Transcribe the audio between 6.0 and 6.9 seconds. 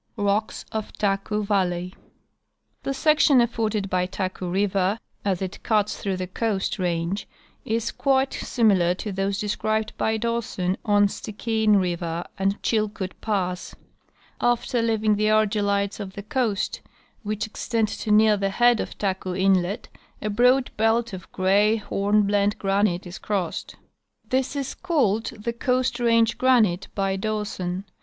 through the Coast